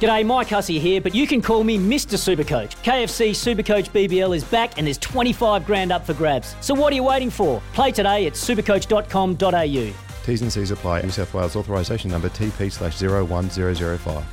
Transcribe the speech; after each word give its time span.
G'day, 0.00 0.26
Mike 0.26 0.48
Hussey 0.48 0.78
here, 0.78 1.00
but 1.00 1.14
you 1.14 1.26
can 1.26 1.40
call 1.40 1.64
me 1.64 1.78
Mr. 1.78 2.16
Supercoach. 2.18 2.76
KFC 2.82 3.30
Supercoach 3.30 3.90
BBL 3.90 4.36
is 4.36 4.44
back 4.44 4.76
and 4.76 4.86
there's 4.86 4.98
25 4.98 5.64
grand 5.64 5.90
up 5.90 6.04
for 6.04 6.12
grabs. 6.12 6.54
So 6.60 6.74
what 6.74 6.92
are 6.92 6.96
you 6.96 7.04
waiting 7.04 7.30
for? 7.30 7.62
Play 7.72 7.92
today 7.92 8.26
at 8.26 8.34
supercoach.com.au. 8.34 9.94
T's 10.26 10.42
and 10.42 10.52
C's 10.52 10.70
apply. 10.70 11.02
New 11.02 11.10
South 11.10 11.32
Wales 11.32 11.56
authorisation 11.56 12.10
number 12.10 12.28
TP 12.28 12.70
slash 12.70 13.00
01005. 13.00 14.24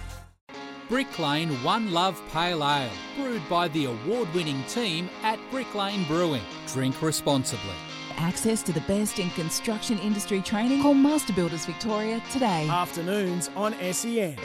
Brick 0.90 1.18
Lane 1.18 1.50
One 1.64 1.94
Love 1.94 2.22
Pale 2.32 2.62
Ale, 2.62 2.90
brewed 3.16 3.48
by 3.50 3.68
the 3.70 3.86
award 3.86 4.34
winning 4.34 4.64
team 4.66 5.10
at 5.24 5.40
Brick 5.50 5.74
Lane 5.74 6.04
Brewing. 6.06 6.42
Drink 6.68 7.02
responsibly. 7.02 7.76
Access 8.18 8.62
to 8.64 8.74
the 8.74 8.82
best 8.82 9.18
in 9.18 9.30
construction 9.32 9.98
industry 10.00 10.42
training? 10.42 10.82
Call 10.82 10.94
Master 10.94 11.34
Builders 11.34 11.66
Victoria 11.66 12.22
today. 12.32 12.68
Afternoons 12.70 13.50
on 13.56 13.74
SEN. 13.94 14.38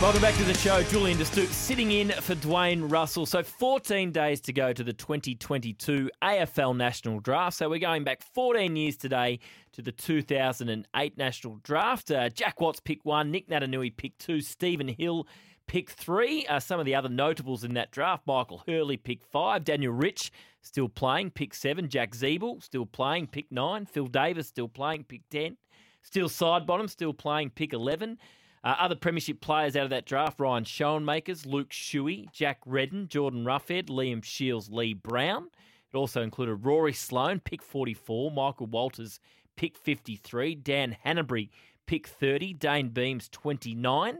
Welcome 0.00 0.22
back 0.22 0.36
to 0.36 0.44
the 0.44 0.54
show. 0.54 0.80
Julian 0.84 1.18
DeStoop 1.18 1.48
sitting 1.48 1.90
in 1.90 2.10
for 2.10 2.36
Dwayne 2.36 2.88
Russell. 2.88 3.26
So 3.26 3.42
14 3.42 4.12
days 4.12 4.40
to 4.42 4.52
go 4.52 4.72
to 4.72 4.84
the 4.84 4.92
2022 4.92 6.08
AFL 6.22 6.76
National 6.76 7.18
Draft. 7.18 7.56
So 7.56 7.68
we're 7.68 7.80
going 7.80 8.04
back 8.04 8.22
14 8.22 8.76
years 8.76 8.96
today 8.96 9.40
to 9.72 9.82
the 9.82 9.90
2008 9.90 11.18
National 11.18 11.56
Draft. 11.64 12.12
Uh, 12.12 12.28
Jack 12.28 12.60
Watts 12.60 12.78
picked 12.78 13.04
one, 13.04 13.32
Nic 13.32 13.48
Naitanui 13.48 13.96
picked 13.96 14.20
two, 14.20 14.40
Stephen 14.40 14.86
Hill 14.86 15.26
picked 15.66 15.90
three. 15.90 16.46
Uh, 16.46 16.60
some 16.60 16.78
of 16.78 16.86
the 16.86 16.94
other 16.94 17.08
notables 17.08 17.64
in 17.64 17.74
that 17.74 17.90
draft, 17.90 18.24
Michael 18.24 18.62
Hurley 18.68 18.98
picked 18.98 19.26
five, 19.26 19.64
Daniel 19.64 19.92
Rich 19.92 20.30
still 20.62 20.88
playing, 20.88 21.32
pick 21.32 21.52
seven, 21.52 21.88
Jack 21.88 22.12
Ziebell 22.12 22.62
still 22.62 22.86
playing, 22.86 23.26
pick 23.26 23.50
nine, 23.50 23.84
Phil 23.84 24.06
Davis 24.06 24.46
still 24.46 24.68
playing, 24.68 25.02
pick 25.02 25.22
10, 25.32 25.56
Steele 26.02 26.28
Sidebottom, 26.28 26.88
still 26.88 27.12
playing, 27.12 27.50
pick 27.50 27.72
11. 27.72 28.16
Uh, 28.64 28.74
other 28.78 28.94
premiership 28.94 29.40
players 29.40 29.76
out 29.76 29.84
of 29.84 29.90
that 29.90 30.06
draft 30.06 30.40
Ryan 30.40 30.64
Schoenmakers, 30.64 31.46
Luke 31.46 31.70
Shuey, 31.70 32.30
Jack 32.32 32.58
Redden, 32.66 33.08
Jordan 33.08 33.44
Roughead, 33.44 33.88
Liam 33.88 34.22
Shiels, 34.22 34.70
Lee 34.70 34.94
Brown. 34.94 35.48
It 35.92 35.96
also 35.96 36.22
included 36.22 36.56
Rory 36.56 36.92
Sloane, 36.92 37.40
pick 37.40 37.62
44, 37.62 38.30
Michael 38.30 38.66
Walters, 38.66 39.20
pick 39.56 39.78
53, 39.78 40.54
Dan 40.56 40.96
Hannebery, 41.04 41.48
pick 41.86 42.06
30, 42.06 42.54
Dayne 42.54 42.88
Beams, 42.90 43.28
29. 43.30 44.18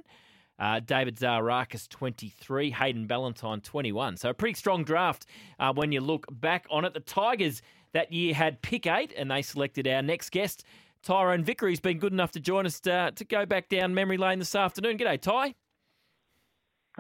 Uh, 0.59 0.81
David 0.81 1.17
Zaharakis, 1.17 1.89
23. 1.89 2.71
Hayden 2.73 3.07
Ballantyne, 3.07 3.61
21. 3.61 4.17
So 4.17 4.31
a 4.31 4.35
pretty 4.35 4.55
strong 4.55 4.83
draft 4.83 5.27
uh, 5.61 5.73
when 5.73 5.93
you 5.93 6.01
look 6.01 6.27
back 6.31 6.67
on 6.71 6.85
it. 6.85 6.95
The 6.95 7.01
Tigers 7.01 7.63
that 7.93 8.13
year 8.13 8.35
had 8.35 8.61
pick 8.61 8.87
eight, 8.87 9.13
and 9.17 9.31
they 9.31 9.43
selected 9.43 9.87
our 9.87 10.03
next 10.03 10.31
guest, 10.31 10.65
Tyrone 11.03 11.45
Vickery's 11.45 11.81
been 11.81 11.99
good 11.99 12.13
enough 12.13 12.33
to 12.33 12.41
join 12.41 12.67
us 12.67 12.81
uh, 12.87 13.11
to 13.15 13.25
go 13.25 13.47
back 13.47 13.69
down 13.69 13.95
memory 13.95 14.17
lane 14.17 14.39
this 14.39 14.55
afternoon. 14.55 14.99
G'day, 14.99 15.21
Ty. 15.21 15.55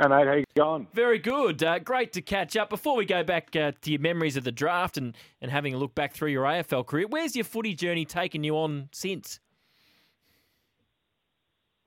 Hey, 0.00 0.06
mate, 0.06 0.27
how 0.28 0.34
you 0.34 0.44
going? 0.56 0.86
Very 0.92 1.18
good. 1.18 1.62
Uh, 1.62 1.80
great 1.80 2.12
to 2.12 2.22
catch 2.22 2.56
up. 2.56 2.70
Before 2.70 2.96
we 2.96 3.04
go 3.04 3.24
back 3.24 3.56
uh, 3.56 3.72
to 3.82 3.91
your 3.91 4.00
memories 4.00 4.36
of 4.36 4.44
the 4.44 4.52
draft 4.52 4.96
and, 4.96 5.16
and 5.41 5.50
having 5.50 5.75
a 5.75 5.76
look 5.76 5.94
back 5.94 6.14
through 6.14 6.31
your 6.31 6.44
AFL 6.44 6.87
career, 6.87 7.06
where's 7.08 7.34
your 7.34 7.44
footy 7.44 7.75
journey 7.75 8.04
taken 8.04 8.44
you 8.44 8.56
on 8.56 8.88
since? 8.92 9.41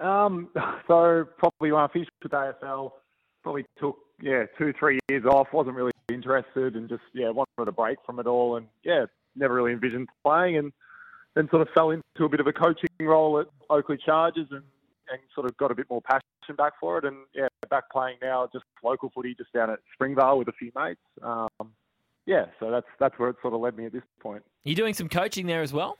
Um, 0.01 0.49
so 0.87 1.25
probably 1.37 1.71
when 1.71 1.81
I 1.81 1.87
finished 1.87 2.11
with 2.21 2.33
AFL, 2.33 2.91
probably 3.43 3.65
took 3.79 3.97
yeah 4.21 4.43
two 4.57 4.73
three 4.77 4.99
years 5.09 5.25
off. 5.25 5.47
wasn't 5.53 5.75
really 5.75 5.91
interested 6.09 6.75
and 6.75 6.89
just 6.89 7.01
yeah 7.13 7.29
wanted 7.29 7.67
a 7.67 7.71
break 7.71 7.97
from 8.05 8.19
it 8.19 8.27
all 8.27 8.57
and 8.57 8.67
yeah 8.83 9.05
never 9.35 9.55
really 9.55 9.71
envisioned 9.71 10.07
playing 10.23 10.57
and 10.57 10.71
then 11.35 11.47
sort 11.49 11.61
of 11.61 11.69
fell 11.73 11.91
into 11.91 12.25
a 12.25 12.29
bit 12.29 12.39
of 12.39 12.47
a 12.47 12.53
coaching 12.53 12.89
role 12.99 13.39
at 13.39 13.47
Oakleigh 13.69 13.97
Chargers 14.05 14.47
and, 14.51 14.63
and 15.09 15.19
sort 15.33 15.47
of 15.47 15.55
got 15.57 15.71
a 15.71 15.75
bit 15.75 15.87
more 15.89 16.01
passion 16.01 16.21
back 16.57 16.73
for 16.79 16.97
it. 16.97 17.05
And 17.05 17.17
yeah, 17.33 17.47
back 17.69 17.89
playing 17.91 18.17
now, 18.21 18.49
just 18.51 18.65
local 18.83 19.11
footy, 19.13 19.33
just 19.35 19.53
down 19.53 19.69
at 19.69 19.79
Springvale 19.93 20.37
with 20.37 20.47
a 20.47 20.53
few 20.53 20.71
mates. 20.75 20.99
Um, 21.23 21.71
yeah, 22.25 22.45
so 22.59 22.69
that's 22.69 22.87
that's 22.99 23.17
where 23.17 23.29
it 23.29 23.37
sort 23.41 23.53
of 23.53 23.61
led 23.61 23.75
me 23.75 23.85
at 23.85 23.93
this 23.93 24.03
point. 24.19 24.43
You're 24.63 24.75
doing 24.75 24.93
some 24.93 25.09
coaching 25.09 25.47
there 25.47 25.61
as 25.61 25.73
well? 25.73 25.97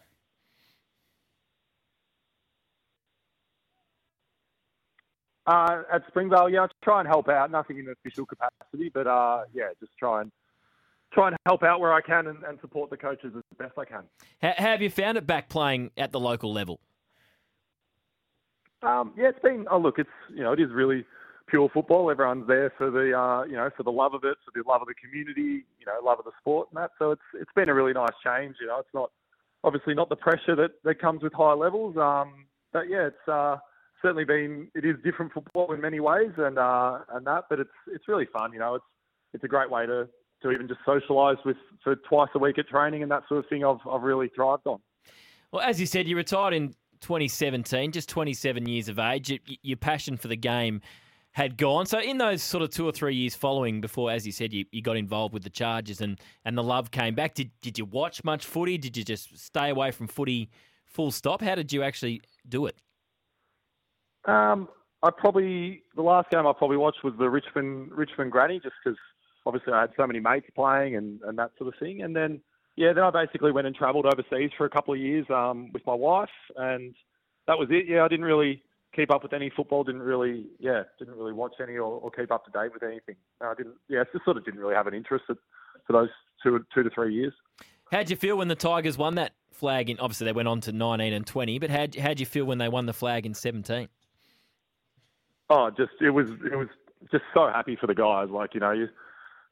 Uh, 5.48 5.82
at 5.92 6.04
Springvale, 6.08 6.50
yeah, 6.50 6.62
I 6.62 6.68
try 6.84 7.00
and 7.00 7.08
help 7.08 7.28
out. 7.28 7.50
Nothing 7.50 7.80
in 7.80 7.90
official 7.90 8.26
capacity, 8.26 8.92
but 8.94 9.08
uh, 9.08 9.44
yeah, 9.54 9.70
just 9.80 9.92
try 9.98 10.22
and 10.22 10.32
try 11.14 11.28
and 11.28 11.38
help 11.46 11.64
out 11.64 11.80
where 11.80 11.94
I 11.94 12.02
can 12.02 12.28
and, 12.28 12.44
and 12.44 12.60
support 12.62 12.90
the 12.90 12.98
coaches 12.98 13.34
as 13.36 13.44
best 13.58 13.78
I 13.78 13.86
can. 13.86 14.04
How, 14.42 14.54
how, 14.58 14.66
have 14.66 14.82
you 14.82 14.90
found 14.90 15.18
it 15.18 15.28
back 15.28 15.50
playing 15.50 15.92
at 15.98 16.12
the 16.12 16.20
local 16.20 16.54
level? 16.54 16.80
Um, 18.84 19.14
yeah, 19.18 19.30
it's 19.30 19.40
been. 19.40 19.66
Oh, 19.70 19.78
look, 19.78 20.00
it's 20.00 20.10
you 20.34 20.44
know, 20.44 20.54
it 20.54 20.60
is 20.60 20.72
really 20.72 21.06
pure 21.48 21.70
football. 21.74 22.10
Everyone's 22.10 22.48
there 22.48 22.74
for 22.78 22.90
the 22.90 23.18
uh, 23.18 23.44
you 23.44 23.56
know 23.56 23.70
for 23.78 23.84
the 23.84 23.92
love 23.92 24.14
of 24.14 24.24
it, 24.24 24.38
for 24.44 24.52
the 24.56 24.68
love 24.68 24.82
of 24.82 24.88
the 24.88 24.96
community, 24.96 25.66
you 25.80 25.86
know, 25.86 26.00
love 26.04 26.18
of 26.20 26.26
the 26.26 26.32
sport 26.40 26.70
and 26.72 26.82
that. 26.82 26.92
So 26.98 27.12
it's 27.12 27.22
it's 27.36 27.52
been 27.56 27.70
a 27.70 27.74
really 27.74 27.94
nice 27.94 28.16
change. 28.26 28.56
You 28.60 28.68
know, 28.68 28.80
it's 28.80 28.94
not 28.94 29.12
obviously 29.64 29.94
not 29.94 30.10
the 30.10 30.16
pressure 30.16 30.56
that, 30.56 30.72
that 30.84 31.00
comes 31.00 31.22
with 31.22 31.34
high 31.34 31.54
levels. 31.54 31.96
Um, 31.98 32.46
but 32.74 32.90
yeah, 32.90 33.08
it's 33.08 33.28
uh, 33.28 33.58
certainly 34.02 34.26
been. 34.26 34.70
It 34.74 34.86
is 34.86 34.96
different 35.04 35.34
football 35.34 35.72
in 35.74 35.82
many 35.82 36.00
ways, 36.00 36.32
and 36.38 36.58
uh, 36.58 37.00
and 37.10 37.28
that. 37.28 37.46
But 37.50 37.60
it's 37.60 37.70
it's 37.88 38.08
really 38.08 38.28
fun. 38.34 38.54
You 38.54 38.60
know, 38.60 38.76
it's 38.76 38.86
it's 39.34 39.44
a 39.44 39.48
great 39.48 39.70
way 39.70 39.86
to 39.86 40.08
to 40.44 40.52
even 40.52 40.68
just 40.68 40.82
socialise 40.86 41.44
with 41.46 41.58
for 41.84 41.96
twice 41.96 42.30
a 42.36 42.40
week 42.40 42.58
at 42.58 42.68
training 42.68 43.04
and 43.04 43.12
that 43.12 43.24
sort 43.28 43.44
of 43.44 43.50
thing. 43.50 43.64
I've 43.64 43.80
I've 43.90 44.04
really 44.04 44.30
thrived 44.36 44.68
on. 44.68 44.80
Well, 45.52 45.62
as 45.62 45.80
you 45.80 45.86
said, 45.86 46.08
you 46.08 46.16
retired 46.16 46.54
in 46.54 46.70
2017, 47.02 47.92
just 47.92 48.08
27 48.10 48.68
years 48.68 48.88
of 48.88 49.00
age. 49.00 49.40
Your 49.62 49.78
passion 49.78 50.16
for 50.16 50.28
the 50.28 50.38
game 50.38 50.82
had 51.34 51.58
gone. 51.58 51.86
So 51.86 52.00
in 52.00 52.18
those 52.18 52.44
sort 52.44 52.64
of 52.64 52.70
two 52.70 52.86
or 52.86 52.92
three 52.92 53.16
years 53.16 53.36
following, 53.36 53.82
before, 53.82 54.12
as 54.12 54.26
you 54.26 54.32
said, 54.32 54.54
you, 54.54 54.66
you 54.72 54.82
got 54.82 54.98
involved 54.98 55.34
with 55.34 55.44
the 55.44 55.50
Chargers 55.50 56.02
and, 56.02 56.20
and 56.46 56.58
the 56.58 56.64
love 56.64 56.92
came 56.92 57.16
back. 57.16 57.34
Did 57.34 57.52
did 57.62 57.78
you 57.78 57.86
watch 57.86 58.24
much 58.24 58.46
footy? 58.46 58.78
Did 58.78 58.98
you 58.98 59.04
just 59.04 59.38
stay 59.38 59.70
away 59.70 59.92
from 59.92 60.08
footy 60.08 60.50
full 60.86 61.12
stop? 61.12 61.42
How 61.42 61.56
did 61.56 61.72
you 61.74 61.84
actually 61.84 62.22
do 62.48 62.66
it? 62.66 62.76
Um, 64.26 64.68
I 65.04 65.10
probably 65.10 65.84
the 65.96 66.02
last 66.02 66.30
game 66.30 66.46
I 66.46 66.54
probably 66.54 66.78
watched 66.78 67.04
was 67.04 67.14
the 67.18 67.30
Richmond 67.30 67.92
Richmond 67.92 68.32
Granny, 68.32 68.60
just 68.60 68.76
because 68.84 69.00
obviously 69.46 69.74
I 69.74 69.82
had 69.82 69.92
so 69.98 70.08
many 70.08 70.20
mates 70.20 70.48
playing 70.56 70.96
and, 70.96 71.20
and 71.24 71.38
that 71.40 71.52
sort 71.58 71.74
of 71.74 71.80
thing. 71.80 72.02
And 72.02 72.16
then, 72.16 72.42
yeah, 72.76 72.94
then 72.94 73.04
I 73.04 73.12
basically 73.12 73.52
went 73.52 73.68
and 73.68 73.76
travelled 73.76 74.06
overseas 74.06 74.52
for 74.58 74.66
a 74.66 74.70
couple 74.70 74.94
of 74.94 75.00
years 75.00 75.26
um, 75.30 75.72
with 75.74 75.86
my 75.86 75.94
wife, 75.94 76.30
and 76.56 76.96
that 77.48 77.58
was 77.58 77.68
it. 77.70 77.86
Yeah, 77.88 78.04
I 78.04 78.08
didn't 78.08 78.26
really 78.26 78.64
keep 78.96 79.12
up 79.12 79.24
with 79.24 79.34
any 79.34 79.52
football. 79.56 79.84
Didn't 79.84 80.02
really, 80.02 80.46
yeah, 80.60 80.84
didn't 81.00 81.16
really 81.16 81.34
watch 81.34 81.56
any 81.62 81.74
or, 81.74 82.00
or 82.00 82.12
keep 82.12 82.32
up 82.32 82.46
to 82.46 82.52
date 82.52 82.74
with 82.74 82.84
anything. 82.84 83.16
I 83.42 83.54
didn't. 83.56 83.76
Yeah, 83.90 84.04
just 84.12 84.24
sort 84.26 84.38
of 84.38 84.46
didn't 84.46 84.60
really 84.60 84.76
have 84.76 84.88
an 84.88 84.94
interest 84.94 85.26
for 85.28 85.94
those 85.94 86.10
two 86.42 86.64
two 86.74 86.84
to 86.84 86.90
three 86.90 87.14
years. 87.14 87.34
How'd 87.92 88.10
you 88.10 88.16
feel 88.16 88.38
when 88.38 88.48
the 88.48 88.56
Tigers 88.56 88.98
won 88.98 89.16
that 89.16 89.34
flag? 89.52 89.90
In 89.90 90.00
obviously 90.00 90.26
they 90.26 90.32
went 90.32 90.48
on 90.48 90.62
to 90.62 90.72
19 90.72 91.12
and 91.12 91.28
20, 91.28 91.60
but 91.60 91.70
how'd, 91.70 91.96
how'd 91.96 92.20
you 92.22 92.26
feel 92.26 92.46
when 92.46 92.58
they 92.58 92.70
won 92.70 92.86
the 92.86 92.94
flag 92.94 93.26
in 93.26 93.34
17? 93.34 93.90
Oh, 95.50 95.70
just 95.70 95.92
it 96.00 96.12
was 96.12 96.30
it 96.30 96.56
was 96.56 96.70
just 97.12 97.26
so 97.34 97.48
happy 97.48 97.76
for 97.76 97.88
the 97.88 97.96
guys. 97.96 98.30
Like 98.30 98.54
you 98.54 98.62
know, 98.62 98.72
you, 98.72 98.88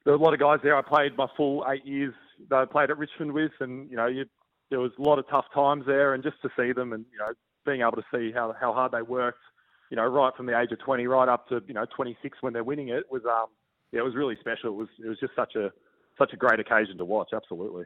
there 0.04 0.14
were 0.14 0.20
a 0.20 0.24
lot 0.24 0.34
of 0.34 0.40
guys 0.40 0.60
there. 0.64 0.78
I 0.78 0.82
played 0.82 1.18
my 1.18 1.28
full 1.36 1.66
eight 1.70 1.86
years 1.86 2.14
that 2.50 2.56
I 2.56 2.66
played 2.66 2.90
at 2.90 2.98
Richmond 2.98 3.34
with, 3.34 3.52
and 3.60 3.90
you 3.90 3.98
know, 3.98 4.08
you, 4.08 4.26
there 4.70 4.80
was 4.80 4.92
a 4.98 5.02
lot 5.02 5.20
of 5.20 5.28
tough 5.30 5.46
times 5.54 5.84
there, 5.86 6.14
and 6.14 6.24
just 6.24 6.42
to 6.42 6.50
see 6.58 6.72
them, 6.72 6.94
and 6.94 7.06
you 7.12 7.20
know, 7.20 7.34
being 7.66 7.82
able 7.82 7.94
to 7.94 8.04
see 8.14 8.32
how 8.34 8.56
how 8.60 8.74
hard 8.74 8.92
they 8.92 9.02
worked, 9.02 9.40
you 9.90 9.98
know, 9.98 10.06
right 10.06 10.36
from 10.36 10.46
the 10.46 10.60
age 10.60 10.72
of 10.72 10.80
20 10.80 11.08
right 11.08 11.30
up 11.30 11.48
to 11.50 11.62
you 11.68 11.74
know 11.74 11.86
26 11.96 12.38
when 12.42 12.54
they're 12.54 12.64
winning 12.64 12.90
it 12.90 13.04
was 13.12 13.22
um 13.26 13.48
yeah, 13.92 14.02
it 14.02 14.04
was 14.04 14.16
really 14.16 14.38
special. 14.40 14.70
It 14.70 14.78
was 14.78 14.88
it 15.04 15.08
was 15.08 15.20
just 15.20 15.36
such 15.36 15.56
a 15.56 15.72
such 16.18 16.34
a 16.34 16.38
great 16.38 16.60
occasion 16.60 16.98
to 16.98 17.06
watch. 17.06 17.30
Absolutely. 17.34 17.86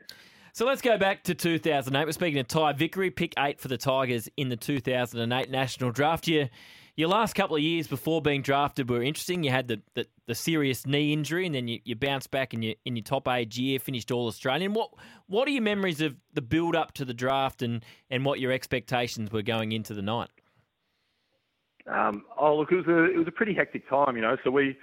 So 0.54 0.66
let's 0.66 0.82
go 0.82 0.98
back 0.98 1.24
to 1.24 1.34
2008. 1.34 2.06
We're 2.06 2.12
speaking 2.12 2.40
of 2.40 2.48
Ty 2.48 2.74
Vickery, 2.74 3.10
pick 3.10 3.34
eight 3.40 3.60
for 3.60 3.68
the 3.70 3.78
Tigers 3.78 4.30
in 4.38 4.50
the 4.50 4.58
2008 4.58 5.50
National 5.50 5.92
Draft. 5.92 6.28
You 6.28 6.50
your 6.96 7.10
last 7.10 7.34
couple 7.34 7.56
of 7.56 7.62
years 7.62 7.88
before 7.88 8.22
being 8.22 8.42
drafted 8.42 8.90
were 8.90 9.02
interesting. 9.02 9.44
You 9.44 9.50
had 9.50 9.68
the, 9.68 9.82
the, 9.96 10.06
the 10.28 10.36
serious 10.36 10.86
knee 10.86 11.12
injury, 11.12 11.46
and 11.46 11.56
then 11.56 11.68
you, 11.68 11.80
you 11.84 11.96
bounced 11.96 12.30
back 12.30 12.54
in 12.54 12.62
your 12.62 12.76
in 12.86 12.96
your 12.96 13.04
top 13.04 13.28
age 13.28 13.58
year, 13.58 13.80
finished 13.80 14.12
all 14.12 14.28
Australian. 14.28 14.74
What 14.74 14.92
what 15.28 15.48
are 15.48 15.52
your 15.52 15.64
memories 15.64 16.02
of 16.02 16.16
the 16.34 16.42
build 16.42 16.76
up 16.76 16.94
to 16.94 17.06
the 17.06 17.14
draft, 17.14 17.62
and 17.62 17.84
and 18.10 18.24
what 18.26 18.40
your 18.40 18.52
expectations 18.52 19.32
were 19.32 19.42
going 19.42 19.72
into 19.72 19.94
the 19.94 20.02
night? 20.04 20.30
Um, 21.88 22.24
oh, 22.38 22.58
look, 22.58 22.72
it 22.72 22.76
was 22.76 22.88
a 22.88 23.06
it 23.06 23.18
was 23.18 23.28
a 23.28 23.32
pretty 23.32 23.54
hectic 23.54 23.90
time, 23.90 24.16
you 24.16 24.22
know. 24.22 24.38
So 24.44 24.52
we, 24.52 24.78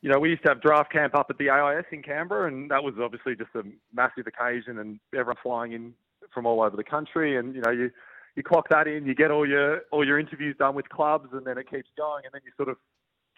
you 0.00 0.10
know, 0.10 0.20
we 0.20 0.30
used 0.30 0.42
to 0.44 0.50
have 0.50 0.62
draft 0.62 0.92
camp 0.92 1.14
up 1.14 1.26
at 1.28 1.38
the 1.38 1.50
AIS 1.50 1.84
in 1.90 2.02
Canberra, 2.02 2.48
and 2.48 2.70
that 2.70 2.84
was 2.84 2.94
obviously 3.00 3.34
just 3.34 3.50
a 3.56 3.62
massive 3.92 4.26
occasion, 4.28 4.78
and 4.78 5.00
everyone 5.12 5.36
flying 5.42 5.72
in 5.72 5.94
from 6.32 6.46
all 6.46 6.62
over 6.62 6.76
the 6.76 6.84
country, 6.84 7.36
and 7.36 7.54
you 7.54 7.60
know, 7.62 7.72
you 7.72 7.90
you 8.36 8.42
clock 8.42 8.68
that 8.70 8.86
in, 8.86 9.06
you 9.06 9.14
get 9.14 9.30
all 9.30 9.46
your 9.46 9.82
all 9.90 10.06
your 10.06 10.18
interviews 10.18 10.56
done 10.58 10.74
with 10.74 10.88
clubs, 10.88 11.28
and 11.32 11.46
then 11.46 11.58
it 11.58 11.70
keeps 11.70 11.88
going, 11.96 12.24
and 12.24 12.32
then 12.32 12.40
you 12.44 12.52
sort 12.56 12.68
of 12.68 12.76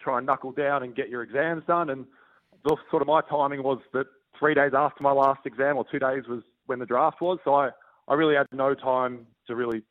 try 0.01 0.17
and 0.17 0.25
knuckle 0.25 0.51
down 0.51 0.83
and 0.83 0.95
get 0.95 1.09
your 1.09 1.23
exams 1.23 1.63
done. 1.67 1.89
And 1.89 2.05
the, 2.63 2.75
sort 2.89 3.01
of 3.01 3.07
my 3.07 3.21
timing 3.29 3.63
was 3.63 3.79
that 3.93 4.07
three 4.37 4.53
days 4.53 4.71
after 4.75 5.03
my 5.03 5.11
last 5.11 5.45
exam, 5.45 5.77
or 5.77 5.85
two 5.89 5.99
days, 5.99 6.23
was 6.27 6.43
when 6.65 6.79
the 6.79 6.85
draft 6.85 7.21
was. 7.21 7.39
So 7.43 7.53
I 7.53 7.69
I 8.07 8.13
really 8.13 8.35
had 8.35 8.47
no 8.51 8.73
time 8.73 9.27
to 9.47 9.55
really 9.55 9.83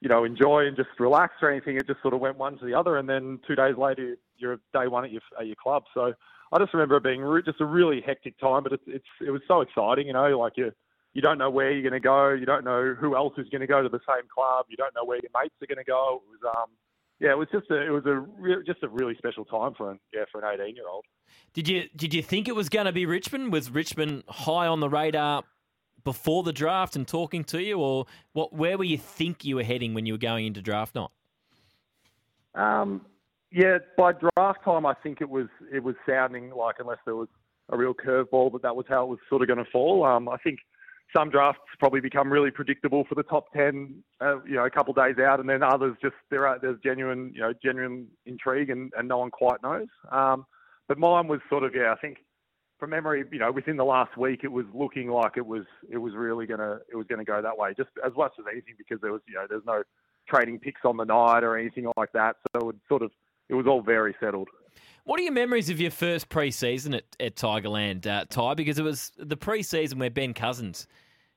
you 0.00 0.08
know, 0.08 0.24
enjoy 0.24 0.66
and 0.66 0.76
just 0.76 0.90
relax 0.98 1.34
or 1.42 1.50
anything. 1.50 1.76
It 1.76 1.86
just 1.86 2.00
sort 2.02 2.14
of 2.14 2.20
went 2.20 2.38
one 2.38 2.56
to 2.58 2.64
the 2.64 2.74
other, 2.74 2.96
and 2.96 3.08
then 3.08 3.40
two 3.46 3.56
days 3.56 3.76
later, 3.76 4.16
you're 4.36 4.60
day 4.72 4.86
one 4.86 5.04
at 5.04 5.10
your 5.10 5.22
at 5.38 5.46
your 5.46 5.56
club. 5.56 5.84
So 5.92 6.12
I 6.52 6.58
just 6.58 6.72
remember 6.72 6.96
it 6.96 7.02
being 7.02 7.42
just 7.44 7.60
a 7.60 7.64
really 7.64 8.00
hectic 8.00 8.38
time, 8.38 8.62
but 8.62 8.72
it's 8.72 8.84
it's 8.86 9.04
it 9.26 9.30
was 9.30 9.42
so 9.48 9.60
exciting, 9.60 10.06
you 10.06 10.12
know, 10.12 10.38
like 10.38 10.52
you 10.56 10.72
you 11.18 11.22
don't 11.22 11.36
know 11.36 11.50
where 11.50 11.72
you're 11.72 11.82
going 11.82 12.00
to 12.00 12.06
go, 12.06 12.28
you 12.30 12.46
don't 12.46 12.64
know 12.64 12.94
who 12.94 13.16
else 13.16 13.34
is 13.38 13.48
going 13.48 13.60
to 13.60 13.66
go 13.66 13.82
to 13.82 13.88
the 13.88 13.98
same 14.06 14.28
club, 14.32 14.66
you 14.68 14.76
don't 14.76 14.94
know 14.94 15.04
where 15.04 15.18
your 15.20 15.32
mates 15.34 15.52
are 15.60 15.66
going 15.66 15.84
to 15.84 15.90
go. 15.90 16.22
It 16.22 16.30
was 16.30 16.54
um 16.56 16.70
yeah, 17.18 17.32
it 17.32 17.38
was 17.38 17.48
just 17.50 17.68
a 17.72 17.84
it 17.84 17.90
was 17.90 18.06
a 18.06 18.20
re- 18.20 18.62
just 18.64 18.84
a 18.84 18.88
really 18.88 19.16
special 19.18 19.44
time 19.44 19.74
for 19.76 19.90
an 19.90 19.98
yeah 20.14 20.26
for 20.30 20.40
an 20.40 20.60
18 20.60 20.76
year 20.76 20.86
old. 20.88 21.04
Did 21.54 21.66
you 21.66 21.88
did 21.96 22.14
you 22.14 22.22
think 22.22 22.46
it 22.46 22.54
was 22.54 22.68
going 22.68 22.86
to 22.86 22.92
be 22.92 23.04
Richmond? 23.04 23.52
Was 23.52 23.68
Richmond 23.68 24.22
high 24.28 24.68
on 24.68 24.78
the 24.78 24.88
radar 24.88 25.42
before 26.04 26.44
the 26.44 26.52
draft 26.52 26.94
and 26.94 27.06
talking 27.06 27.42
to 27.46 27.60
you, 27.60 27.80
or 27.80 28.06
what? 28.32 28.52
Where 28.52 28.78
were 28.78 28.84
you 28.84 28.96
think 28.96 29.44
you 29.44 29.56
were 29.56 29.64
heading 29.64 29.94
when 29.94 30.06
you 30.06 30.14
were 30.14 30.18
going 30.18 30.46
into 30.46 30.62
draft 30.62 30.94
night? 30.94 31.10
Um, 32.54 33.04
yeah, 33.50 33.78
by 33.96 34.12
draft 34.12 34.62
time, 34.64 34.86
I 34.86 34.94
think 34.94 35.20
it 35.20 35.28
was 35.28 35.48
it 35.72 35.82
was 35.82 35.96
sounding 36.08 36.50
like 36.50 36.76
unless 36.78 36.98
there 37.04 37.16
was 37.16 37.28
a 37.70 37.76
real 37.76 37.92
curveball, 37.92 38.52
that 38.52 38.62
that 38.62 38.76
was 38.76 38.86
how 38.88 39.02
it 39.02 39.08
was 39.08 39.18
sort 39.28 39.42
of 39.42 39.48
going 39.48 39.64
to 39.64 39.70
fall. 39.72 40.04
Um, 40.04 40.28
I 40.28 40.36
think 40.36 40.60
some 41.16 41.30
drafts 41.30 41.60
probably 41.78 42.00
become 42.00 42.30
really 42.30 42.50
predictable 42.50 43.04
for 43.08 43.14
the 43.14 43.22
top 43.22 43.52
ten, 43.52 44.02
uh, 44.20 44.42
you 44.44 44.54
know, 44.54 44.64
a 44.64 44.70
couple 44.70 44.92
of 44.92 44.96
days 44.96 45.22
out, 45.22 45.40
and 45.40 45.48
then 45.48 45.62
others 45.62 45.96
just 46.02 46.14
there 46.30 46.46
are 46.46 46.58
there's 46.60 46.78
genuine, 46.82 47.32
you 47.34 47.40
know, 47.40 47.52
genuine 47.62 48.06
intrigue, 48.26 48.70
and, 48.70 48.92
and 48.96 49.08
no 49.08 49.18
one 49.18 49.30
quite 49.30 49.62
knows. 49.62 49.88
Um, 50.10 50.44
but 50.86 50.98
mine 50.98 51.28
was 51.28 51.40
sort 51.48 51.64
of 51.64 51.74
yeah, 51.74 51.92
I 51.92 51.96
think 51.96 52.18
from 52.78 52.90
memory, 52.90 53.24
you 53.32 53.38
know, 53.38 53.50
within 53.50 53.76
the 53.76 53.84
last 53.84 54.16
week, 54.16 54.40
it 54.44 54.52
was 54.52 54.66
looking 54.72 55.08
like 55.08 55.32
it 55.36 55.46
was 55.46 55.64
it 55.90 55.98
was 55.98 56.14
really 56.14 56.46
gonna 56.46 56.78
it 56.90 56.96
was 56.96 57.06
gonna 57.08 57.24
go 57.24 57.40
that 57.40 57.56
way, 57.56 57.74
just 57.76 57.90
as 58.04 58.12
much 58.16 58.32
as 58.38 58.44
anything 58.50 58.74
because 58.76 59.00
there 59.00 59.12
was 59.12 59.22
you 59.28 59.34
know 59.34 59.46
there's 59.48 59.66
no 59.66 59.82
trading 60.28 60.58
picks 60.58 60.82
on 60.84 60.96
the 60.96 61.04
night 61.04 61.42
or 61.42 61.56
anything 61.56 61.90
like 61.96 62.12
that, 62.12 62.36
so 62.52 62.60
it 62.60 62.64
would 62.66 62.80
sort 62.88 63.02
of 63.02 63.10
it 63.48 63.54
was 63.54 63.66
all 63.66 63.82
very 63.82 64.14
settled. 64.20 64.48
What 65.08 65.18
are 65.18 65.22
your 65.22 65.32
memories 65.32 65.70
of 65.70 65.80
your 65.80 65.90
first 65.90 66.28
pre-season 66.28 66.92
at, 66.92 67.04
at 67.18 67.34
Tigerland, 67.34 68.06
uh, 68.06 68.26
Ty? 68.28 68.52
Because 68.52 68.78
it 68.78 68.82
was 68.82 69.10
the 69.16 69.38
pre-season 69.38 69.98
where 69.98 70.10
Ben 70.10 70.34
Cousins 70.34 70.86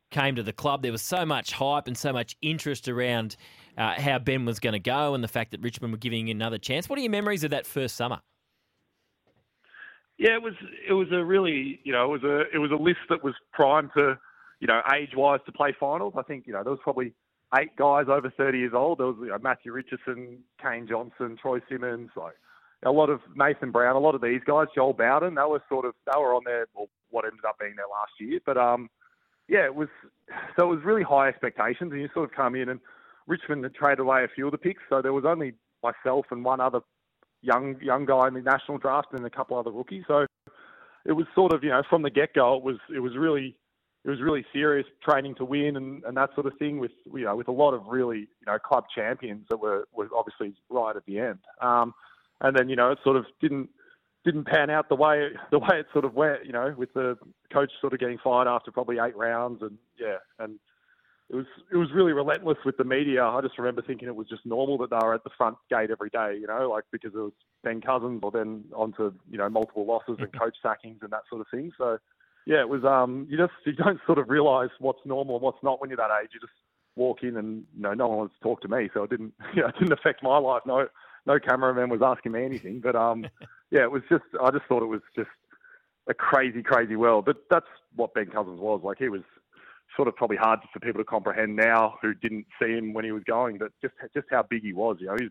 came 0.09 0.35
to 0.35 0.43
the 0.43 0.51
club. 0.51 0.81
There 0.81 0.91
was 0.91 1.01
so 1.01 1.25
much 1.25 1.53
hype 1.53 1.87
and 1.87 1.97
so 1.97 2.11
much 2.11 2.35
interest 2.41 2.89
around 2.89 3.37
uh, 3.77 3.93
how 3.93 4.19
Ben 4.19 4.43
was 4.43 4.59
going 4.59 4.73
to 4.73 4.79
go 4.79 5.13
and 5.13 5.23
the 5.23 5.29
fact 5.29 5.51
that 5.51 5.61
Richmond 5.61 5.93
were 5.93 5.99
giving 5.99 6.27
him 6.27 6.35
another 6.35 6.57
chance. 6.57 6.89
What 6.89 6.99
are 6.99 7.01
your 7.01 7.11
memories 7.11 7.45
of 7.45 7.51
that 7.51 7.65
first 7.65 7.95
summer? 7.95 8.19
Yeah, 10.17 10.33
it 10.33 10.41
was 10.41 10.55
it 10.85 10.91
was 10.91 11.07
a 11.13 11.23
really 11.23 11.79
you 11.85 11.93
know 11.93 12.13
it 12.13 12.21
was 12.21 12.23
a 12.23 12.53
it 12.53 12.57
was 12.57 12.71
a 12.71 12.75
list 12.75 12.99
that 13.07 13.23
was 13.23 13.35
primed 13.53 13.91
to 13.95 14.19
you 14.59 14.67
know 14.67 14.81
age 14.93 15.11
wise 15.15 15.39
to 15.45 15.53
play 15.53 15.73
finals. 15.79 16.15
I 16.17 16.23
think 16.23 16.45
you 16.45 16.51
know 16.51 16.61
there 16.61 16.71
was 16.71 16.81
probably 16.83 17.13
eight 17.57 17.73
guys 17.77 18.07
over 18.09 18.29
30 18.35 18.57
years 18.57 18.73
old. 18.75 18.97
There 18.97 19.07
was 19.07 19.15
you 19.21 19.29
know, 19.29 19.37
Matthew 19.41 19.71
Richardson, 19.71 20.39
Kane 20.61 20.89
Johnson, 20.89 21.37
Troy 21.41 21.61
Simmonds, 21.69 22.11
like 22.17 22.33
a 22.83 22.91
lot 22.91 23.09
of 23.09 23.19
Nathan 23.35 23.71
Brown, 23.71 23.95
a 23.95 23.99
lot 23.99 24.15
of 24.15 24.21
these 24.21 24.41
guys, 24.45 24.67
Joel 24.73 24.93
Bowden. 24.93 25.35
They 25.35 25.41
were 25.41 25.63
sort 25.69 25.85
of 25.85 25.93
they 26.05 26.19
were 26.19 26.35
on 26.35 26.43
their 26.45 26.67
well, 26.73 26.89
what 27.09 27.25
ended 27.25 27.45
up 27.47 27.59
being 27.59 27.75
their 27.75 27.87
last 27.87 28.11
year, 28.19 28.39
but 28.45 28.57
um 28.57 28.89
yeah, 29.47 29.65
it 29.65 29.75
was 29.75 29.89
so 30.57 30.71
it 30.71 30.75
was 30.75 30.85
really 30.85 31.03
high 31.03 31.27
expectations, 31.27 31.91
and 31.91 32.01
you 32.01 32.09
sort 32.13 32.29
of 32.29 32.35
come 32.35 32.55
in 32.55 32.69
and 32.69 32.79
Richmond 33.27 33.63
had 33.63 33.75
traded 33.75 33.99
away 33.99 34.23
a 34.23 34.27
few 34.27 34.45
of 34.45 34.51
the 34.51 34.57
picks, 34.57 34.81
so 34.89 35.01
there 35.01 35.13
was 35.13 35.25
only 35.25 35.53
myself 35.83 36.25
and 36.31 36.43
one 36.43 36.59
other 36.59 36.81
young 37.41 37.75
young 37.81 38.05
guy 38.05 38.27
in 38.27 38.33
the 38.33 38.41
national 38.41 38.77
draft 38.77 39.09
and 39.13 39.25
a 39.25 39.29
couple 39.29 39.57
other 39.57 39.71
rookies. 39.71 40.03
So 40.07 40.25
it 41.05 41.13
was 41.13 41.25
sort 41.35 41.53
of 41.53 41.63
you 41.63 41.69
know 41.69 41.83
from 41.89 42.01
the 42.03 42.09
get 42.09 42.33
go 42.33 42.55
it 42.55 42.63
was 42.63 42.77
it 42.93 42.99
was 42.99 43.17
really 43.17 43.55
it 44.03 44.09
was 44.09 44.21
really 44.21 44.45
serious 44.51 44.87
training 45.03 45.35
to 45.35 45.45
win 45.45 45.75
and, 45.77 46.03
and 46.05 46.17
that 46.17 46.29
sort 46.33 46.47
of 46.47 46.53
thing 46.57 46.79
with 46.79 46.91
you 47.13 47.25
know 47.25 47.35
with 47.35 47.47
a 47.47 47.51
lot 47.51 47.73
of 47.73 47.85
really 47.87 48.19
you 48.19 48.45
know 48.47 48.57
club 48.59 48.85
champions 48.93 49.45
that 49.49 49.57
were 49.57 49.85
were 49.93 50.07
obviously 50.15 50.55
right 50.69 50.95
at 50.95 51.05
the 51.05 51.19
end. 51.19 51.39
Um, 51.61 51.93
and 52.41 52.55
then 52.55 52.69
you 52.69 52.75
know 52.75 52.91
it 52.91 52.99
sort 53.03 53.17
of 53.17 53.25
didn't 53.39 53.69
didn't 54.23 54.45
pan 54.45 54.69
out 54.69 54.89
the 54.89 54.95
way 54.95 55.29
the 55.51 55.59
way 55.59 55.79
it 55.79 55.87
sort 55.93 56.05
of 56.05 56.13
went. 56.13 56.45
You 56.45 56.53
know 56.53 56.73
with 56.77 56.93
the 56.93 57.17
coach 57.51 57.71
sort 57.79 57.93
of 57.93 57.99
getting 57.99 58.17
fired 58.23 58.47
after 58.47 58.71
probably 58.71 58.97
eight 58.99 59.15
rounds 59.15 59.61
and 59.61 59.77
yeah 59.99 60.17
and 60.39 60.59
it 61.31 61.35
was 61.35 61.45
it 61.71 61.77
was 61.77 61.89
really 61.93 62.11
relentless 62.11 62.57
with 62.65 62.75
the 62.77 62.83
media. 62.83 63.23
I 63.23 63.39
just 63.41 63.57
remember 63.57 63.81
thinking 63.81 64.09
it 64.09 64.15
was 64.15 64.27
just 64.27 64.45
normal 64.45 64.77
that 64.79 64.89
they 64.89 64.99
were 65.01 65.13
at 65.13 65.23
the 65.23 65.29
front 65.37 65.55
gate 65.69 65.89
every 65.89 66.09
day, 66.09 66.37
you 66.39 66.45
know, 66.45 66.69
like 66.69 66.83
because 66.91 67.13
it 67.15 67.17
was 67.17 67.31
Ben 67.63 67.79
Cousins 67.79 68.19
or 68.21 68.31
then 68.31 68.65
onto 68.75 69.13
you 69.29 69.37
know 69.37 69.49
multiple 69.49 69.85
losses 69.85 70.17
and 70.19 70.31
coach 70.37 70.55
sackings 70.61 70.99
and 71.01 71.11
that 71.11 71.23
sort 71.29 71.41
of 71.41 71.47
thing. 71.49 71.71
So 71.77 71.99
yeah, 72.45 72.59
it 72.59 72.67
was 72.67 72.83
um 72.83 73.27
you 73.29 73.37
just 73.37 73.53
you 73.65 73.71
don't 73.73 73.99
sort 74.05 74.17
of 74.17 74.29
realise 74.29 74.71
what's 74.79 74.99
normal 75.05 75.35
and 75.35 75.43
what's 75.43 75.63
not 75.63 75.79
when 75.79 75.89
you're 75.89 75.97
that 75.97 76.11
age. 76.21 76.31
You 76.33 76.41
just 76.41 76.53
walk 76.97 77.23
in 77.23 77.37
and 77.37 77.63
you 77.75 77.81
know 77.81 77.93
no 77.93 78.09
one 78.09 78.17
wants 78.17 78.35
to 78.37 78.43
talk 78.43 78.61
to 78.63 78.67
me, 78.67 78.89
so 78.93 79.03
it 79.03 79.09
didn't 79.09 79.33
you 79.55 79.61
know 79.61 79.69
it 79.69 79.75
didn't 79.79 79.93
affect 79.93 80.21
my 80.23 80.37
life. 80.37 80.63
No 80.65 80.87
no 81.25 81.39
cameraman 81.39 81.89
was 81.89 82.01
asking 82.03 82.31
me 82.33 82.43
anything, 82.43 82.79
but 82.79 82.95
um 82.95 83.25
yeah, 83.71 83.81
it 83.81 83.91
was 83.91 84.03
just 84.09 84.23
I 84.41 84.51
just 84.51 84.65
thought 84.65 84.83
it 84.83 84.87
was 84.87 85.01
just 85.15 85.29
a 86.07 86.13
crazy 86.13 86.63
crazy 86.63 86.95
world. 86.95 87.25
But 87.25 87.37
that's 87.49 87.67
what 87.95 88.13
Ben 88.13 88.27
Cousins 88.27 88.59
was 88.59 88.81
like. 88.83 88.97
He 88.97 89.09
was 89.09 89.21
sort 89.95 90.07
of 90.07 90.15
probably 90.15 90.37
hard 90.37 90.59
for 90.71 90.79
people 90.79 90.99
to 90.99 91.05
comprehend 91.05 91.55
now 91.55 91.95
who 92.01 92.13
didn't 92.13 92.45
see 92.61 92.71
him 92.71 92.93
when 92.93 93.05
he 93.05 93.11
was 93.11 93.23
going, 93.23 93.57
but 93.57 93.71
just 93.81 93.93
just 94.13 94.27
how 94.29 94.43
big 94.43 94.63
he 94.63 94.73
was. 94.73 94.97
You 94.99 95.07
know, 95.07 95.17
he's 95.19 95.29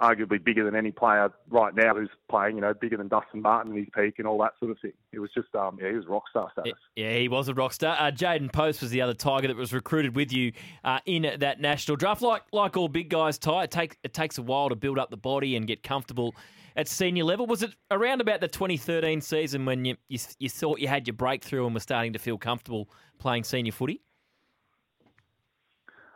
arguably 0.00 0.42
bigger 0.42 0.64
than 0.64 0.76
any 0.76 0.90
player 0.90 1.30
right 1.50 1.74
now 1.74 1.94
who's 1.94 2.08
playing. 2.30 2.56
You 2.56 2.62
know, 2.62 2.74
bigger 2.74 2.96
than 2.96 3.08
Dustin 3.08 3.42
Martin 3.42 3.72
in 3.72 3.78
his 3.78 3.88
peak 3.94 4.14
and 4.18 4.26
all 4.26 4.38
that 4.38 4.52
sort 4.58 4.70
of 4.70 4.78
thing. 4.80 4.92
It 5.12 5.18
was 5.18 5.30
just, 5.34 5.54
um, 5.54 5.78
yeah, 5.80 5.90
he 5.90 5.96
was 5.96 6.06
rock 6.06 6.24
star 6.30 6.50
status. 6.52 6.78
Yeah, 6.96 7.16
he 7.16 7.28
was 7.28 7.48
a 7.48 7.54
rock 7.54 7.72
star. 7.72 7.96
Uh, 7.98 8.10
Jayden 8.10 8.52
Post 8.52 8.80
was 8.80 8.90
the 8.90 9.00
other 9.00 9.14
Tiger 9.14 9.48
that 9.48 9.56
was 9.56 9.72
recruited 9.72 10.14
with 10.14 10.32
you 10.32 10.52
uh, 10.84 11.00
in 11.06 11.38
that 11.38 11.60
national 11.60 11.96
draft. 11.96 12.22
Like 12.22 12.42
like 12.52 12.76
all 12.76 12.88
big 12.88 13.10
guys, 13.10 13.38
Ty, 13.38 13.64
it 13.64 13.70
takes 13.70 13.96
it 14.02 14.12
takes 14.12 14.38
a 14.38 14.42
while 14.42 14.68
to 14.68 14.76
build 14.76 14.98
up 14.98 15.10
the 15.10 15.16
body 15.16 15.56
and 15.56 15.66
get 15.66 15.82
comfortable 15.82 16.34
at 16.76 16.88
senior 16.88 17.24
level. 17.24 17.46
Was 17.46 17.62
it 17.62 17.74
around 17.90 18.20
about 18.20 18.40
the 18.40 18.48
2013 18.48 19.20
season 19.20 19.64
when 19.64 19.84
you, 19.84 19.96
you, 20.08 20.18
you 20.38 20.48
thought 20.48 20.78
you 20.78 20.86
had 20.86 21.06
your 21.06 21.14
breakthrough 21.14 21.66
and 21.66 21.74
were 21.74 21.80
starting 21.80 22.12
to 22.12 22.20
feel 22.20 22.38
comfortable 22.38 22.88
playing 23.18 23.44
senior 23.44 23.72
footy? 23.72 24.00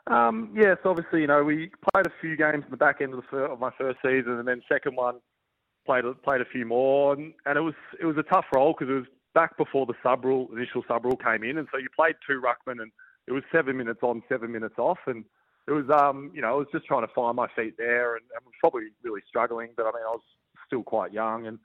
Um, 0.09 0.52
yes, 0.54 0.78
obviously, 0.85 1.21
you 1.21 1.26
know, 1.26 1.44
we 1.44 1.71
played 1.92 2.06
a 2.06 2.12
few 2.21 2.37
games 2.37 2.64
in 2.64 2.71
the 2.71 2.76
back 2.76 3.00
end 3.00 3.14
of, 3.14 3.21
the 3.21 3.26
fir- 3.30 3.47
of 3.47 3.61
my 3.61 3.71
first 3.78 3.99
season, 4.04 4.38
and 4.38 4.49
then 4.49 4.62
second 4.68 4.97
one 4.97 5.21
played 5.87 6.04
played 6.25 6.40
a 6.40 6.44
few 6.44 6.64
more, 6.66 7.14
and, 7.14 7.35
and 7.47 7.56
it 7.56 7.61
was 7.61 7.75
it 8.00 8.06
was 8.06 8.16
a 8.16 8.23
tough 8.23 8.47
role 8.54 8.75
because 8.76 8.90
it 8.90 8.97
was 8.97 9.06
back 9.35 9.56
before 9.56 9.87
the 9.87 9.94
sub 10.02 10.25
rule 10.25 10.49
initial 10.54 10.82
sub 10.88 11.04
rule 11.04 11.16
came 11.16 11.44
in, 11.44 11.59
and 11.59 11.68
so 11.73 11.78
you 11.78 11.88
played 11.94 12.16
two 12.26 12.40
ruckman, 12.40 12.82
and 12.82 12.90
it 13.26 13.32
was 13.32 13.42
seven 13.52 13.76
minutes 13.76 14.00
on, 14.02 14.23
seven 14.28 14.50
minutes 14.50 14.75
off, 14.78 14.99
and 15.06 15.25
it 15.68 15.73
was 15.73 15.85
um, 15.90 16.32
you 16.35 16.42
know, 16.42 16.49
I 16.49 16.56
was 16.56 16.66
just 16.73 16.87
trying 16.87 17.06
to 17.06 17.12
find 17.14 17.37
my 17.37 17.49
feet 17.54 17.75
there, 17.78 18.16
and, 18.16 18.25
and 18.35 18.44
was 18.44 18.54
probably 18.61 18.88
really 19.02 19.23
struggling, 19.28 19.71
but 19.76 19.85
I 19.85 19.92
mean, 19.92 20.04
I 20.06 20.11
was 20.11 20.23
still 20.66 20.82
quite 20.82 21.12
young, 21.12 21.47
and 21.47 21.59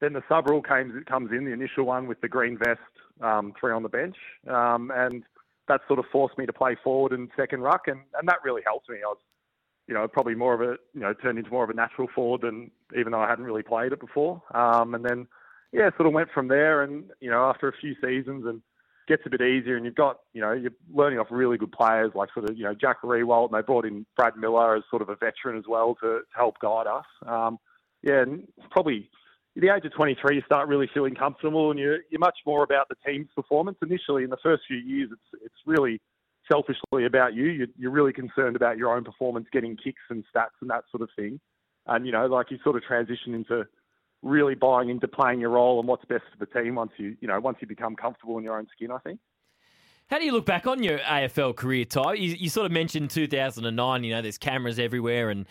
then 0.00 0.12
the 0.12 0.22
sub 0.28 0.48
rule 0.48 0.62
came 0.62 1.04
comes 1.08 1.30
in, 1.30 1.44
the 1.44 1.52
initial 1.52 1.84
one 1.84 2.08
with 2.08 2.20
the 2.20 2.28
green 2.28 2.58
vest, 2.58 2.80
um, 3.20 3.52
three 3.58 3.72
on 3.72 3.84
the 3.84 3.88
bench, 3.88 4.16
um, 4.48 4.90
and 4.94 5.22
that 5.68 5.80
sort 5.86 5.98
of 5.98 6.04
forced 6.12 6.36
me 6.38 6.46
to 6.46 6.52
play 6.52 6.76
forward 6.82 7.12
and 7.12 7.30
second 7.36 7.60
ruck, 7.60 7.82
and, 7.86 8.00
and 8.18 8.28
that 8.28 8.38
really 8.44 8.62
helped 8.64 8.88
me. 8.88 8.96
I 8.96 9.08
was, 9.08 9.18
you 9.86 9.94
know, 9.94 10.06
probably 10.08 10.34
more 10.34 10.54
of 10.54 10.60
a, 10.60 10.76
you 10.94 11.00
know, 11.00 11.12
turned 11.14 11.38
into 11.38 11.50
more 11.50 11.64
of 11.64 11.70
a 11.70 11.74
natural 11.74 12.08
forward 12.14 12.42
than 12.42 12.70
even 12.98 13.12
though 13.12 13.20
I 13.20 13.28
hadn't 13.28 13.44
really 13.44 13.62
played 13.62 13.92
it 13.92 14.00
before. 14.00 14.42
Um, 14.54 14.94
and 14.94 15.04
then, 15.04 15.26
yeah, 15.72 15.90
sort 15.96 16.06
of 16.06 16.12
went 16.12 16.30
from 16.32 16.48
there, 16.48 16.82
and 16.82 17.04
you 17.20 17.30
know, 17.30 17.44
after 17.48 17.68
a 17.68 17.76
few 17.80 17.94
seasons, 18.00 18.44
and 18.46 18.62
gets 19.06 19.22
a 19.26 19.30
bit 19.30 19.42
easier, 19.42 19.76
and 19.76 19.84
you've 19.84 19.94
got, 19.94 20.20
you 20.32 20.40
know, 20.40 20.52
you're 20.52 20.72
learning 20.92 21.18
off 21.18 21.26
really 21.30 21.58
good 21.58 21.72
players 21.72 22.12
like 22.14 22.30
sort 22.32 22.48
of, 22.48 22.56
you 22.56 22.64
know, 22.64 22.74
Jack 22.74 23.02
Riewoldt, 23.02 23.50
and 23.50 23.58
they 23.58 23.62
brought 23.62 23.84
in 23.84 24.06
Brad 24.16 24.36
Miller 24.36 24.76
as 24.76 24.82
sort 24.88 25.02
of 25.02 25.08
a 25.08 25.16
veteran 25.16 25.58
as 25.58 25.64
well 25.68 25.94
to, 25.96 26.20
to 26.20 26.36
help 26.36 26.58
guide 26.60 26.86
us. 26.86 27.04
Um, 27.26 27.58
yeah, 28.02 28.22
and 28.22 28.46
probably 28.70 29.10
the 29.56 29.68
age 29.68 29.84
of 29.84 29.92
23, 29.92 30.36
you 30.36 30.42
start 30.46 30.68
really 30.68 30.88
feeling 30.92 31.14
comfortable, 31.14 31.70
and 31.70 31.78
you're, 31.78 31.98
you're 32.10 32.18
much 32.18 32.38
more 32.44 32.64
about 32.64 32.88
the 32.88 32.96
team's 33.06 33.28
performance. 33.34 33.78
Initially, 33.82 34.24
in 34.24 34.30
the 34.30 34.36
first 34.42 34.64
few 34.66 34.78
years, 34.78 35.10
it's 35.12 35.42
it's 35.44 35.54
really 35.66 36.00
selfishly 36.50 37.06
about 37.06 37.34
you. 37.34 37.46
You're, 37.46 37.66
you're 37.78 37.90
really 37.90 38.12
concerned 38.12 38.56
about 38.56 38.76
your 38.76 38.94
own 38.94 39.04
performance, 39.04 39.46
getting 39.52 39.76
kicks 39.76 40.02
and 40.10 40.24
stats 40.34 40.56
and 40.60 40.70
that 40.70 40.84
sort 40.90 41.02
of 41.02 41.10
thing. 41.16 41.40
And 41.86 42.04
you 42.04 42.12
know, 42.12 42.26
like 42.26 42.50
you 42.50 42.58
sort 42.64 42.76
of 42.76 42.82
transition 42.82 43.34
into 43.34 43.64
really 44.22 44.54
buying 44.54 44.88
into 44.88 45.06
playing 45.06 45.38
your 45.38 45.50
role 45.50 45.78
and 45.78 45.86
what's 45.86 46.04
best 46.06 46.24
for 46.32 46.44
the 46.44 46.60
team 46.60 46.76
once 46.76 46.92
you 46.96 47.14
you 47.20 47.28
know 47.28 47.38
once 47.38 47.58
you 47.60 47.66
become 47.66 47.94
comfortable 47.94 48.38
in 48.38 48.44
your 48.44 48.58
own 48.58 48.66
skin. 48.74 48.90
I 48.90 48.98
think. 48.98 49.20
How 50.08 50.18
do 50.18 50.26
you 50.26 50.32
look 50.32 50.44
back 50.44 50.66
on 50.66 50.82
your 50.82 50.98
AFL 50.98 51.56
career, 51.56 51.86
Ty? 51.86 52.14
You, 52.14 52.34
you 52.34 52.50
sort 52.50 52.66
of 52.66 52.72
mentioned 52.72 53.08
2009. 53.10 54.04
You 54.04 54.14
know, 54.14 54.20
there's 54.20 54.36
cameras 54.36 54.78
everywhere, 54.78 55.30
and 55.30 55.46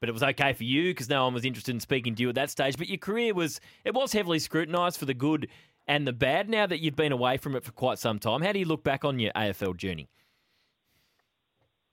but 0.00 0.08
it 0.08 0.12
was 0.12 0.22
okay 0.22 0.52
for 0.52 0.64
you 0.64 0.90
because 0.90 1.08
no 1.08 1.24
one 1.24 1.34
was 1.34 1.44
interested 1.44 1.74
in 1.74 1.80
speaking 1.80 2.14
to 2.14 2.22
you 2.22 2.28
at 2.28 2.34
that 2.34 2.50
stage. 2.50 2.76
But 2.76 2.88
your 2.88 2.98
career 2.98 3.34
was 3.34 3.60
it 3.84 3.94
was 3.94 4.12
heavily 4.12 4.38
scrutinised 4.38 4.98
for 4.98 5.04
the 5.04 5.14
good 5.14 5.48
and 5.86 6.06
the 6.06 6.12
bad. 6.12 6.48
Now 6.48 6.66
that 6.66 6.80
you've 6.80 6.96
been 6.96 7.12
away 7.12 7.36
from 7.36 7.56
it 7.56 7.64
for 7.64 7.72
quite 7.72 7.98
some 7.98 8.18
time, 8.18 8.42
how 8.42 8.52
do 8.52 8.58
you 8.58 8.66
look 8.66 8.84
back 8.84 9.04
on 9.04 9.18
your 9.18 9.32
AFL 9.32 9.76
journey? 9.76 10.08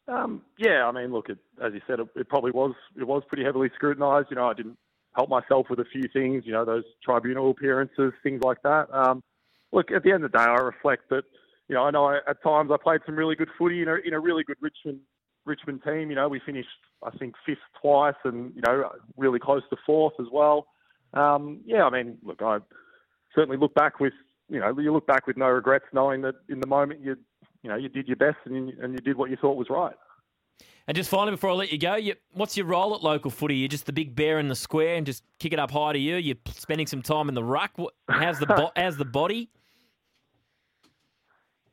Um, 0.08 0.42
yeah, 0.58 0.86
I 0.86 0.92
mean, 0.92 1.14
look, 1.14 1.30
it, 1.30 1.38
as 1.64 1.74
you 1.74 1.82
said, 1.88 2.00
it, 2.00 2.08
it 2.16 2.30
probably 2.30 2.52
was 2.52 2.74
it 3.00 3.08
was 3.08 3.24
pretty 3.28 3.44
heavily 3.44 3.70
scrutinised. 3.76 4.28
You 4.30 4.36
know, 4.36 4.48
I 4.48 4.54
didn't 4.54 4.78
help 5.16 5.30
myself 5.30 5.68
with 5.70 5.80
a 5.80 5.86
few 5.86 6.04
things. 6.12 6.44
You 6.46 6.52
know, 6.52 6.66
those 6.66 6.84
tribunal 7.04 7.52
appearances, 7.52 8.12
things 8.22 8.42
like 8.44 8.62
that. 8.64 8.94
Um, 8.94 9.24
look, 9.72 9.92
at 9.92 10.04
the 10.04 10.12
end 10.12 10.26
of 10.26 10.32
the 10.32 10.38
day, 10.38 10.44
I 10.44 10.56
reflect 10.56 11.10
that. 11.10 11.24
You 11.70 11.76
know, 11.76 11.84
I 11.84 11.92
know 11.92 12.06
I, 12.06 12.18
at 12.28 12.44
times 12.44 12.70
I 12.72 12.78
played 12.82 13.00
some 13.06 13.16
really 13.16 13.36
good 13.36 13.48
footy 13.58 13.82
in 13.82 13.88
a 13.88 13.96
in 14.06 14.14
a 14.14 14.20
really 14.20 14.44
good 14.44 14.58
Richmond 14.60 15.00
Richmond 15.46 15.82
team. 15.84 16.10
You 16.10 16.16
know, 16.16 16.28
we 16.28 16.42
finished 16.46 16.68
I 17.06 17.16
think 17.18 17.36
fifth 17.46 17.58
twice, 17.82 18.16
and 18.24 18.54
you 18.56 18.62
know, 18.66 18.90
really 19.18 19.40
close 19.40 19.64
to 19.70 19.78
fourth 19.86 20.14
as 20.20 20.28
well. 20.32 20.68
Um, 21.14 21.62
yeah, 21.66 21.84
I 21.84 21.90
mean, 21.90 22.18
look, 22.24 22.42
I 22.42 22.60
certainly 23.36 23.58
look 23.58 23.74
back 23.74 24.00
with 24.00 24.14
you 24.50 24.60
know 24.60 24.78
you 24.80 24.94
look 24.94 25.08
back 25.08 25.28
with 25.28 25.38
no 25.38 25.48
regrets, 25.48 25.86
knowing 25.94 26.22
that 26.22 26.36
in 26.50 26.60
the 26.60 26.68
moment 26.68 27.02
you 27.02 27.16
you 27.62 27.70
know 27.70 27.76
you 27.76 27.90
did 27.90 28.08
your 28.08 28.18
best 28.18 28.38
and 28.46 28.70
you, 28.70 28.76
and 28.82 28.94
you 28.94 29.00
did 29.00 29.18
what 29.18 29.30
you 29.30 29.38
thought 29.38 29.58
was 29.58 29.70
right. 29.70 29.96
And 30.88 30.98
just 30.98 31.10
finally, 31.10 31.32
before 31.32 31.52
I 31.52 31.54
let 31.54 31.72
you 31.72 31.78
go, 31.78 31.96
you, 31.96 32.16
what's 32.34 32.58
your 32.58 32.66
role 32.66 32.94
at 32.94 33.02
local 33.02 33.32
footy? 33.32 33.56
You're 33.56 33.70
just 33.70 33.86
the 33.86 33.94
big 33.94 34.16
bear 34.16 34.38
in 34.40 34.50
the 34.50 34.56
square 34.56 34.96
and 34.96 35.06
just 35.06 35.24
kick 35.40 35.54
it 35.54 35.60
up 35.60 35.72
high 35.72 35.94
to 35.94 36.00
you. 36.00 36.18
You're 36.18 36.36
spending 36.52 36.88
some 36.88 37.02
time 37.02 37.30
in 37.30 37.36
the 37.36 37.44
ruck. 37.44 37.72
How's 38.10 38.40
the 38.40 38.48
bo- 38.48 38.72
how's 38.76 38.98
the 38.98 39.06
body? 39.06 39.50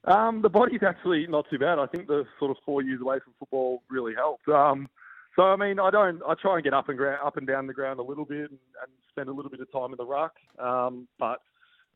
Um, 0.04 0.42
the 0.42 0.48
body's 0.48 0.82
actually 0.82 1.26
not 1.26 1.46
too 1.50 1.58
bad. 1.58 1.78
I 1.78 1.86
think 1.86 2.06
the 2.06 2.24
sort 2.38 2.50
of 2.50 2.56
four 2.64 2.82
years 2.82 3.00
away 3.00 3.18
from 3.22 3.34
football 3.38 3.82
really 3.90 4.14
helped. 4.14 4.48
Um, 4.48 4.88
so 5.40 5.46
I 5.46 5.56
mean, 5.56 5.80
I 5.80 5.90
don't. 5.90 6.20
I 6.28 6.34
try 6.34 6.56
and 6.56 6.64
get 6.64 6.74
up 6.74 6.88
and 6.88 6.98
ground, 6.98 7.18
up 7.24 7.36
and 7.36 7.46
down 7.46 7.66
the 7.66 7.72
ground 7.72 7.98
a 7.98 8.02
little 8.02 8.24
bit, 8.24 8.50
and, 8.50 8.58
and 8.82 8.92
spend 9.08 9.28
a 9.28 9.32
little 9.32 9.50
bit 9.50 9.60
of 9.60 9.72
time 9.72 9.92
in 9.92 9.96
the 9.96 10.04
ruck. 10.04 10.34
Um, 10.58 11.08
but 11.18 11.38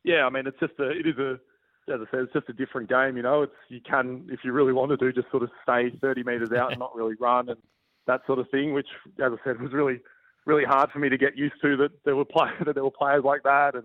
yeah, 0.03 0.25
I 0.25 0.29
mean, 0.29 0.47
it's 0.47 0.59
just 0.59 0.73
a. 0.79 0.89
It 0.89 1.05
is 1.07 1.17
a. 1.17 1.39
As 1.87 1.99
I 2.01 2.09
said, 2.09 2.21
it's 2.21 2.33
just 2.33 2.49
a 2.49 2.53
different 2.53 2.89
game. 2.89 3.15
You 3.15 3.21
know, 3.21 3.43
it's 3.43 3.53
you 3.69 3.79
can 3.87 4.27
if 4.31 4.39
you 4.43 4.51
really 4.53 4.73
want 4.73 4.89
to 4.89 4.97
do, 4.97 5.13
just 5.13 5.29
sort 5.29 5.43
of 5.43 5.51
stay 5.61 5.91
30 6.01 6.23
meters 6.23 6.49
out 6.51 6.71
and 6.71 6.79
not 6.79 6.95
really 6.95 7.13
run 7.19 7.49
and 7.49 7.59
that 8.07 8.21
sort 8.25 8.39
of 8.39 8.49
thing. 8.49 8.73
Which, 8.73 8.87
as 9.23 9.31
I 9.31 9.37
said, 9.43 9.61
was 9.61 9.71
really, 9.71 9.99
really 10.45 10.65
hard 10.65 10.89
for 10.91 10.97
me 10.97 11.09
to 11.09 11.17
get 11.17 11.37
used 11.37 11.61
to. 11.61 11.77
That 11.77 11.91
there 12.03 12.15
were 12.15 12.25
play, 12.25 12.49
that 12.65 12.73
there 12.73 12.83
were 12.83 12.89
players 12.89 13.23
like 13.23 13.43
that, 13.43 13.75
and 13.75 13.83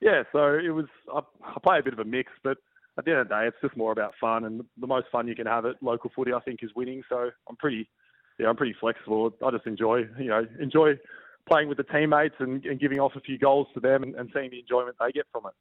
yeah, 0.00 0.22
so 0.30 0.54
it 0.54 0.70
was. 0.70 0.86
I, 1.12 1.20
I 1.42 1.58
play 1.60 1.80
a 1.80 1.82
bit 1.82 1.92
of 1.92 1.98
a 1.98 2.04
mix, 2.04 2.30
but 2.44 2.58
at 2.98 3.04
the 3.04 3.12
end 3.12 3.20
of 3.20 3.28
the 3.28 3.34
day, 3.34 3.46
it's 3.46 3.56
just 3.62 3.76
more 3.76 3.92
about 3.92 4.14
fun, 4.20 4.44
and 4.44 4.62
the 4.78 4.86
most 4.86 5.06
fun 5.10 5.26
you 5.26 5.34
can 5.34 5.46
have 5.46 5.64
at 5.66 5.82
local 5.82 6.10
footy, 6.14 6.32
I 6.32 6.40
think, 6.40 6.60
is 6.62 6.70
winning. 6.76 7.02
So 7.08 7.30
I'm 7.48 7.56
pretty, 7.56 7.88
yeah, 8.40 8.48
I'm 8.48 8.56
pretty 8.56 8.74
flexible. 8.78 9.32
I 9.44 9.50
just 9.50 9.66
enjoy, 9.66 10.08
you 10.18 10.28
know, 10.28 10.46
enjoy 10.58 10.98
playing 11.46 11.68
with 11.68 11.78
the 11.78 11.84
teammates 11.84 12.34
and, 12.38 12.64
and 12.64 12.78
giving 12.78 13.00
off 13.00 13.12
a 13.16 13.20
few 13.20 13.36
goals 13.36 13.66
to 13.74 13.80
them 13.80 14.02
and, 14.02 14.14
and, 14.14 14.30
seeing 14.32 14.50
the 14.50 14.60
enjoyment 14.60 14.96
they 15.00 15.10
get 15.10 15.26
from 15.32 15.46
it. 15.46 15.52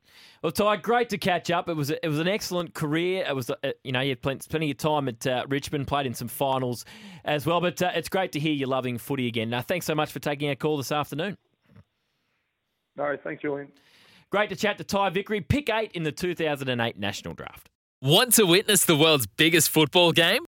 Well, 0.43 0.51
Ty, 0.51 0.77
great 0.77 1.09
to 1.09 1.17
catch 1.17 1.49
up. 1.49 1.67
It 1.67 1.75
was 1.75 1.89
a, 1.89 2.05
it 2.05 2.09
was 2.09 2.19
an 2.19 2.27
excellent 2.27 2.73
career. 2.73 3.25
It 3.27 3.35
was, 3.35 3.49
a, 3.49 3.69
uh, 3.69 3.71
you 3.83 3.91
know, 3.91 4.01
you 4.01 4.09
had 4.09 4.21
plenty, 4.21 4.47
plenty 4.47 4.71
of 4.71 4.77
time 4.77 5.07
at 5.07 5.25
uh, 5.25 5.45
Richmond, 5.47 5.87
played 5.87 6.05
in 6.05 6.13
some 6.13 6.27
finals 6.27 6.85
as 7.25 7.45
well. 7.45 7.59
But 7.59 7.81
uh, 7.81 7.91
it's 7.95 8.09
great 8.09 8.31
to 8.33 8.39
hear 8.39 8.53
you 8.53 8.67
loving 8.67 8.97
footy 8.97 9.27
again. 9.27 9.49
Now, 9.49 9.61
thanks 9.61 9.85
so 9.85 9.95
much 9.95 10.11
for 10.11 10.19
taking 10.19 10.49
our 10.49 10.55
call 10.55 10.77
this 10.77 10.91
afternoon. 10.91 11.37
No, 12.95 13.17
thanks, 13.23 13.41
Julian. 13.41 13.69
Great 14.29 14.49
to 14.49 14.55
chat 14.55 14.77
to 14.77 14.83
Ty 14.83 15.09
Vickery, 15.09 15.41
pick 15.41 15.69
eight 15.69 15.91
in 15.93 16.03
the 16.03 16.11
2008 16.11 16.99
National 16.99 17.33
Draft. 17.33 17.67
Want 18.01 18.33
to 18.33 18.45
witness 18.45 18.85
the 18.85 18.95
world's 18.95 19.25
biggest 19.25 19.69
football 19.69 20.11
game? 20.11 20.45